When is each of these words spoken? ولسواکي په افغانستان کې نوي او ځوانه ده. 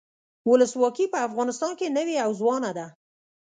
ولسواکي 0.49 1.05
په 1.13 1.19
افغانستان 1.27 1.71
کې 1.79 1.93
نوي 1.97 2.15
او 2.25 2.31
ځوانه 2.39 2.71
ده. 2.77 2.87